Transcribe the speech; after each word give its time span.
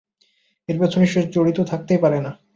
এর 0.69 0.77
পেছনে 0.81 1.05
সে 1.07 1.19
জড়িত 1.35 1.59
থাকতে 1.71 1.93
পারেই 1.97 2.21
না! 2.21 2.31